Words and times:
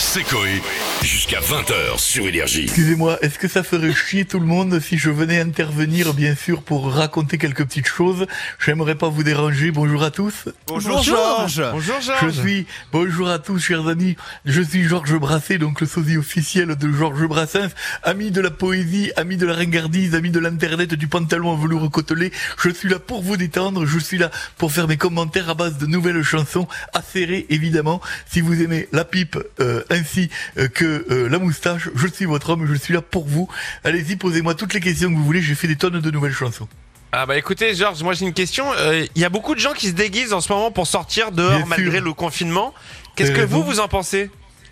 C'est 0.00 0.22
Coé. 0.22 0.62
Jusqu'à 1.02 1.38
20h 1.38 1.98
sur 1.98 2.26
Énergie. 2.26 2.64
Excusez-moi, 2.64 3.18
est-ce 3.22 3.38
que 3.38 3.46
ça 3.46 3.62
ferait 3.62 3.94
chier 3.94 4.24
tout 4.24 4.40
le 4.40 4.46
monde 4.46 4.80
si 4.80 4.98
je 4.98 5.10
venais 5.10 5.40
intervenir, 5.40 6.12
bien 6.12 6.34
sûr, 6.34 6.62
pour 6.62 6.92
raconter 6.92 7.38
quelques 7.38 7.64
petites 7.64 7.86
choses? 7.86 8.26
J'aimerais 8.58 8.96
pas 8.96 9.08
vous 9.08 9.22
déranger. 9.22 9.70
Bonjour 9.70 10.02
à 10.02 10.10
tous. 10.10 10.48
Bonjour, 10.66 11.00
Georges 11.02 11.62
Bonjour 11.72 11.94
Je 12.00 12.28
suis, 12.28 12.66
bonjour 12.92 13.28
à 13.28 13.38
tous, 13.38 13.60
chers 13.60 13.86
amis. 13.86 14.16
Je 14.44 14.60
suis 14.60 14.84
Georges 14.84 15.16
Brassens, 15.18 15.58
donc 15.58 15.80
le 15.80 15.86
sosie 15.86 16.16
officiel 16.16 16.74
de 16.74 16.92
Georges 16.92 17.26
Brassens, 17.26 17.70
ami 18.02 18.32
de 18.32 18.40
la 18.40 18.50
poésie, 18.50 19.12
ami 19.16 19.36
de 19.36 19.46
la 19.46 19.54
ringardise, 19.54 20.16
ami 20.16 20.30
de 20.30 20.40
l'internet, 20.40 20.94
du 20.94 21.06
pantalon 21.06 21.50
en 21.50 21.56
velours 21.56 21.88
côtelé. 21.90 22.32
Je 22.62 22.70
suis 22.70 22.88
là 22.88 22.98
pour 22.98 23.22
vous 23.22 23.36
détendre. 23.36 23.86
Je 23.86 23.98
suis 23.98 24.18
là 24.18 24.30
pour 24.56 24.72
faire 24.72 24.88
mes 24.88 24.96
commentaires 24.96 25.48
à 25.48 25.54
base 25.54 25.78
de 25.78 25.86
nouvelles 25.86 26.22
chansons, 26.24 26.66
acérées 26.92 27.46
évidemment. 27.50 28.00
Si 28.30 28.40
vous 28.40 28.60
aimez 28.60 28.88
la 28.92 29.04
pipe 29.04 29.38
euh, 29.60 29.84
ainsi 29.90 30.28
euh, 30.58 30.66
que 30.68 30.87
euh, 31.10 31.28
la 31.28 31.38
moustache, 31.38 31.88
je 31.94 32.06
suis 32.08 32.24
votre 32.24 32.50
homme, 32.50 32.66
je 32.66 32.74
suis 32.74 32.94
là 32.94 33.02
pour 33.02 33.26
vous. 33.26 33.48
Allez-y, 33.84 34.16
posez-moi 34.16 34.54
toutes 34.54 34.74
les 34.74 34.80
questions 34.80 35.10
que 35.10 35.16
vous 35.16 35.24
voulez. 35.24 35.42
J'ai 35.42 35.54
fait 35.54 35.68
des 35.68 35.76
tonnes 35.76 36.00
de 36.00 36.10
nouvelles 36.10 36.32
chansons. 36.32 36.68
Ah 37.12 37.24
bah 37.24 37.38
écoutez 37.38 37.74
Georges, 37.74 38.02
moi 38.02 38.12
j'ai 38.12 38.26
une 38.26 38.34
question. 38.34 38.66
Euh, 38.76 39.06
Il 39.14 39.22
y 39.22 39.24
a 39.24 39.30
beaucoup 39.30 39.54
de 39.54 39.60
gens 39.60 39.72
qui 39.72 39.86
se 39.88 39.92
déguisent 39.94 40.34
en 40.34 40.40
ce 40.42 40.52
moment 40.52 40.70
pour 40.70 40.86
sortir 40.86 41.32
dehors 41.32 41.66
malgré 41.66 42.00
le 42.00 42.12
confinement. 42.12 42.74
Qu'est-ce 43.16 43.32
que 43.32 43.40
Euh, 43.40 43.46
vous, 43.46 43.62
vous- 43.62 43.70
vous 43.72 43.80
en 43.80 43.88
pensez? 43.88 44.30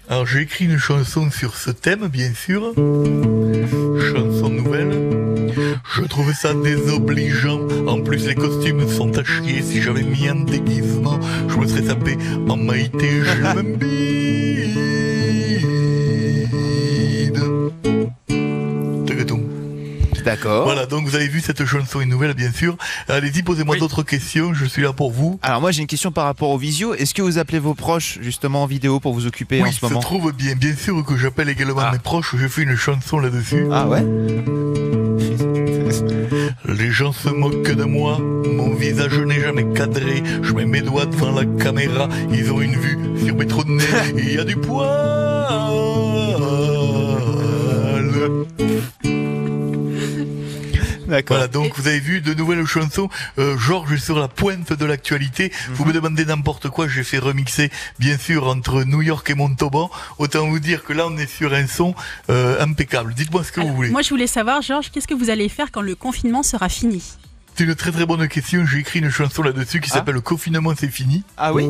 Alors 0.08 0.26
j'ai 0.26 0.40
écrit 0.42 0.66
une 0.66 0.78
chanson 0.78 1.30
sur 1.30 1.56
ce 1.56 1.70
thème, 1.70 2.08
bien 2.08 2.32
sûr. 2.34 2.74
Chanson 2.74 4.50
nouvelle. 4.50 4.92
Je 5.96 6.02
trouve 6.02 6.32
ça 6.34 6.52
désobligeant. 6.54 7.60
En 7.88 8.02
plus, 8.02 8.26
les 8.26 8.34
costumes 8.34 8.86
sont 8.88 9.16
à 9.18 9.24
chier. 9.24 9.62
Si 9.62 9.80
j'avais 9.82 10.02
mis 10.02 10.28
un 10.28 10.36
déguisement, 10.44 11.18
je 11.48 11.56
me 11.56 11.66
serais 11.66 11.82
tapé 11.82 12.18
en 12.48 12.56
Maïté. 12.56 13.22
Je 13.24 13.42
D'accord. 20.26 20.64
Voilà, 20.64 20.86
donc 20.86 21.06
vous 21.06 21.14
avez 21.14 21.28
vu 21.28 21.40
cette 21.40 21.64
chanson 21.64 22.00
est 22.00 22.04
nouvelle, 22.04 22.34
bien 22.34 22.52
sûr. 22.52 22.76
Allez-y, 23.08 23.42
posez-moi 23.44 23.74
Oui. 23.76 23.80
d'autres 23.80 24.02
questions. 24.02 24.52
Je 24.54 24.64
suis 24.64 24.82
là 24.82 24.92
pour 24.92 25.12
vous. 25.12 25.38
Alors 25.40 25.60
moi 25.60 25.70
j'ai 25.70 25.80
une 25.82 25.86
question 25.86 26.10
par 26.10 26.24
rapport 26.24 26.50
au 26.50 26.58
visio. 26.58 26.94
Est-ce 26.94 27.14
que 27.14 27.22
vous 27.22 27.38
appelez 27.38 27.60
vos 27.60 27.74
proches 27.74 28.18
justement 28.20 28.64
en 28.64 28.66
vidéo 28.66 28.98
pour 28.98 29.14
vous 29.14 29.26
occuper 29.26 29.62
oui, 29.62 29.68
en 29.68 29.72
ce 29.72 29.84
moment 29.84 30.00
se 30.00 30.04
trouve 30.06 30.32
bien, 30.32 30.54
bien 30.56 30.74
sûr 30.76 31.04
que 31.04 31.16
j'appelle 31.16 31.48
également 31.48 31.80
Ah. 31.80 31.92
mes 31.92 32.00
proches. 32.00 32.34
Je 32.36 32.48
fais 32.48 32.62
une 32.62 32.74
chanson 32.76 33.20
là-dessus. 33.20 33.66
Ah 33.72 33.86
ouais 33.86 34.04
Les 36.68 36.90
gens 36.90 37.12
se 37.12 37.28
moquent 37.28 37.74
de 37.74 37.84
moi, 37.84 38.18
mon 38.18 38.74
visage 38.74 39.16
n'est 39.18 39.40
jamais 39.40 39.64
cadré. 39.74 40.22
Je 40.42 40.52
mets 40.52 40.66
mes 40.66 40.80
doigts 40.82 41.06
devant 41.06 41.30
la 41.32 41.44
caméra, 41.62 42.08
ils 42.32 42.50
ont 42.52 42.60
une 42.60 42.74
vue 42.74 42.98
sur 43.24 43.36
mes 43.36 43.46
trous 43.46 43.62
de 43.64 43.70
nez. 43.70 43.84
Il 44.18 44.32
y 44.34 44.38
a 44.38 44.44
du 44.44 44.56
poil. 44.56 46.15
D'accord. 51.06 51.36
Voilà, 51.36 51.48
donc 51.48 51.72
vous 51.76 51.86
avez 51.88 52.00
vu 52.00 52.20
de 52.20 52.34
nouvelles 52.34 52.64
chansons. 52.66 53.08
Euh, 53.38 53.56
Georges 53.58 53.92
est 53.92 53.98
sur 53.98 54.18
la 54.18 54.28
pointe 54.28 54.72
de 54.72 54.84
l'actualité. 54.84 55.52
Vous 55.70 55.84
me 55.84 55.92
demandez 55.92 56.24
n'importe 56.24 56.68
quoi, 56.68 56.88
j'ai 56.88 57.04
fait 57.04 57.18
remixer, 57.18 57.70
bien 57.98 58.18
sûr, 58.18 58.46
entre 58.48 58.82
New 58.84 59.02
York 59.02 59.28
et 59.30 59.34
Montauban. 59.34 59.90
Autant 60.18 60.46
vous 60.48 60.58
dire 60.58 60.84
que 60.84 60.92
là, 60.92 61.06
on 61.06 61.16
est 61.16 61.26
sur 61.30 61.52
un 61.54 61.66
son 61.66 61.94
euh, 62.30 62.60
impeccable. 62.62 63.14
Dites-moi 63.14 63.44
ce 63.44 63.52
que 63.52 63.60
Alors, 63.60 63.70
vous 63.70 63.76
voulez. 63.76 63.90
Moi, 63.90 64.02
je 64.02 64.10
voulais 64.10 64.26
savoir, 64.26 64.62
Georges, 64.62 64.90
qu'est-ce 64.90 65.06
que 65.08 65.14
vous 65.14 65.30
allez 65.30 65.48
faire 65.48 65.70
quand 65.72 65.82
le 65.82 65.94
confinement 65.94 66.42
sera 66.42 66.68
fini? 66.68 67.02
C'est 67.54 67.64
une 67.64 67.74
très 67.74 67.90
très 67.92 68.04
bonne 68.04 68.26
question. 68.28 68.66
J'ai 68.66 68.78
écrit 68.78 68.98
une 68.98 69.10
chanson 69.10 69.42
là-dessus 69.42 69.80
qui 69.80 69.88
Ah. 69.92 69.94
s'appelle 69.94 70.20
Confinement, 70.20 70.72
c'est 70.78 70.88
fini. 70.90 71.22
Ah 71.38 71.54
oui. 71.54 71.66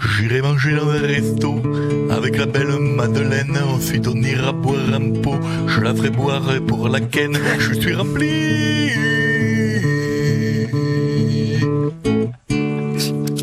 J'irai 0.00 0.40
manger 0.40 0.74
dans 0.76 0.88
un 0.88 1.00
resto 1.00 1.62
avec 2.10 2.36
la 2.38 2.46
belle 2.46 2.78
Madeleine. 2.78 3.58
Ensuite, 3.74 4.08
on 4.08 4.16
ira 4.16 4.52
boire 4.52 4.94
un 4.94 5.20
pot. 5.20 5.38
Je 5.66 5.80
la 5.80 5.94
ferai 5.94 6.10
boire 6.10 6.50
pour 6.66 6.88
la 6.88 7.00
ken. 7.00 7.36
Je 7.58 7.74
suis 7.74 7.94
rempli. 7.94 9.19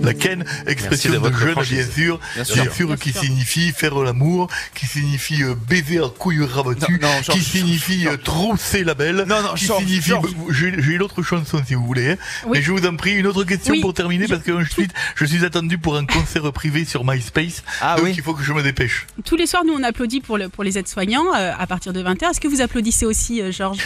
La 0.07 0.13
ken, 0.13 0.45
expression 0.65 1.11
de 1.19 1.31
jeune, 1.33 1.51
franchise. 1.51 1.77
bien 1.77 1.85
sûr, 2.05 2.19
Bien 2.35 2.43
bien 2.63 2.71
sûr. 2.73 2.95
qui 2.97 3.11
sûr. 3.11 3.21
signifie 3.21 3.71
faire 3.71 3.95
l'amour, 3.99 4.49
qui 4.73 4.85
signifie 4.85 5.43
euh, 5.43 5.55
baiser 5.67 5.99
à 5.99 6.07
couilles 6.09 6.43
rabattues, 6.45 6.99
Non, 7.01 7.07
non, 7.07 7.21
Georges, 7.23 7.39
qui 7.39 7.43
signifie 7.43 8.07
euh, 8.07 8.17
trousser 8.17 8.83
la 8.83 8.93
belle, 8.93 9.25
Non, 9.27 9.41
non, 9.41 9.53
qui 9.55 9.65
Georges, 9.65 9.83
signifie. 9.85 10.11
J'ai 10.49 10.81
j'ai 10.81 10.91
une 10.93 11.01
autre 11.01 11.21
chanson 11.23 11.61
si 11.65 11.73
vous 11.75 11.85
voulez, 11.85 12.11
hein. 12.11 12.17
Oui. 12.45 12.51
mais 12.57 12.61
je 12.61 12.71
vous 12.71 12.85
en 12.85 12.95
prie 12.95 13.13
une 13.13 13.27
autre 13.27 13.43
question 13.43 13.73
Oui. 13.73 13.81
pour 13.81 13.93
terminer 13.93 14.27
parce 14.27 14.43
que 14.43 14.51
ensuite 14.51 14.91
je 15.15 15.25
suis 15.25 15.43
attendu 15.45 15.77
pour 15.77 15.95
un 15.97 16.05
concert 16.05 16.51
privé 16.53 16.85
sur 16.85 17.03
MySpace, 17.05 17.63
Ah 17.81 17.95
donc 17.97 18.05
oui. 18.05 18.13
il 18.15 18.23
faut 18.23 18.33
que 18.33 18.43
je 18.43 18.53
me 18.53 18.63
dépêche. 18.63 19.05
Tous 19.25 19.35
les 19.35 19.47
soirs, 19.47 19.63
nous, 19.65 19.73
on 19.73 19.83
applaudit 19.83 20.21
pour, 20.21 20.37
le, 20.37 20.49
pour 20.49 20.63
les 20.63 20.77
aides-soignants 20.77 21.25
euh, 21.35 21.51
à 21.57 21.67
partir 21.67 21.93
de 21.93 22.01
20h. 22.03 22.31
Est-ce 22.31 22.39
que 22.39 22.47
vous 22.47 22.61
applaudissez 22.61 23.05
aussi, 23.05 23.41
euh, 23.41 23.51
Georges? 23.51 23.79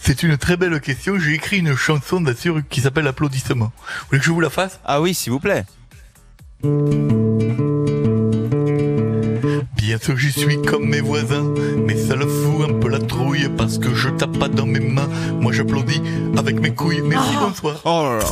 C'est 0.00 0.22
une 0.22 0.36
très 0.36 0.56
belle 0.56 0.80
question. 0.80 1.18
J'ai 1.18 1.34
écrit 1.34 1.58
une 1.58 1.76
chanson 1.76 2.20
d'assure 2.20 2.60
qui 2.68 2.80
s'appelle 2.80 3.06
Applaudissement. 3.06 3.66
Vous 3.76 4.06
voulez 4.10 4.18
que 4.20 4.24
je 4.26 4.30
vous 4.30 4.40
la 4.40 4.50
fasse? 4.50 4.80
Ah 4.84 5.00
oui, 5.00 5.14
s'il 5.14 5.32
vous 5.32 5.40
plaît. 5.40 5.64
Bien 6.62 6.70
sûr, 10.00 10.18
j'y 10.18 10.32
suis 10.32 10.60
comme 10.62 10.88
mes 10.88 11.00
voisins, 11.00 11.54
mais 11.86 11.96
ça 11.96 12.16
le 12.16 12.26
fout 12.26 12.68
un 12.68 12.72
peu 12.80 12.88
la 12.88 12.98
trouille 12.98 13.48
parce 13.56 13.78
que 13.78 13.94
je 13.94 14.08
tape 14.08 14.36
pas 14.38 14.48
dans 14.48 14.66
mes 14.66 14.80
mains. 14.80 15.08
Moi, 15.40 15.52
j'applaudis 15.52 16.02
avec 16.36 16.58
mes 16.60 16.74
couilles. 16.74 17.02
Merci, 17.02 17.34
Ah. 17.36 17.46
bonsoir. 17.48 17.80
Oh 17.84 18.02
là 18.04 18.18
là. 18.18 18.24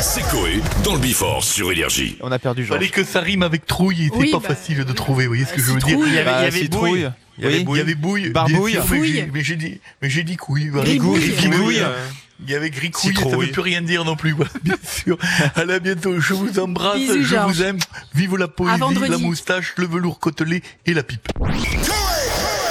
C'est 0.00 0.22
Coé 0.30 0.60
dans 0.84 0.92
le 0.94 1.00
Before 1.00 1.42
sur 1.42 1.72
Énergie. 1.72 2.16
On 2.20 2.30
a 2.30 2.38
perdu 2.38 2.64
Georges. 2.64 2.78
Fallait 2.78 2.90
que 2.90 3.02
ça 3.04 3.20
rime 3.20 3.42
avec 3.42 3.66
trouille 3.66 4.04
et 4.06 4.10
c'est 4.12 4.16
Oui, 4.18 4.30
pas 4.30 4.38
bah, 4.38 4.48
facile 4.54 4.84
de 4.84 4.92
trouver. 4.92 5.24
Vous 5.24 5.30
voyez 5.30 5.44
ce 5.44 5.54
que 5.54 5.60
je 5.62 5.72
veux 5.72 5.80
dire. 5.80 5.98
Il 6.06 6.12
y 6.14 6.18
avait, 6.18 6.24
Bah, 6.24 6.40
il 6.40 6.44
y 6.44 6.46
avait 6.58 6.68
bouille. 6.68 7.10
Il 7.38 7.44
y 7.44 7.46
avait 7.46 7.56
Oui. 7.56 7.60
Il 7.60 7.64
bouille. 7.64 7.78
y 7.78 7.82
avait 7.82 7.94
bouille, 7.94 8.30
Barbouille. 8.30 8.72
sûr, 8.74 8.84
mais 9.32 9.42
j'ai- 9.42 9.56
dit, 9.56 9.80
mais 10.02 10.10
j'ai 10.10 10.22
dit 10.22 10.36
couille. 10.36 10.66
Gribouille. 10.66 11.32
Gribouille, 11.36 11.80
Euh, 11.80 11.86
euh, 11.86 12.06
Il 12.46 12.50
y 12.50 12.54
avait 12.54 12.70
gricouille, 12.70 13.14
ça 13.14 13.22
Citrouille. 13.22 13.46
veut 13.46 13.52
plus 13.52 13.62
rien 13.62 13.80
dire 13.82 14.04
non 14.04 14.16
plus, 14.16 14.34
bien 14.62 14.76
sûr. 14.86 15.16
Allez, 15.54 15.74
à 15.74 15.78
bientôt, 15.78 16.20
je 16.20 16.34
vous 16.34 16.58
embrasse, 16.58 16.98
Bisous, 16.98 17.14
je 17.22 17.22
Georges. 17.22 17.52
vous 17.56 17.62
aime. 17.62 17.78
Vive 18.14 18.36
la 18.36 18.48
poésie, 18.48 18.80
la 19.08 19.18
moustache, 19.18 19.72
le 19.76 19.86
velours 19.86 20.18
côtelé 20.20 20.62
et 20.86 20.92
la 20.94 21.02
pipe. 21.02 21.26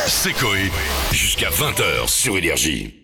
C'est 0.07 0.33
Coé. 0.33 0.71
Jusqu'à 1.11 1.49
20h 1.49 2.07
sur 2.07 2.37
Énergie. 2.37 3.02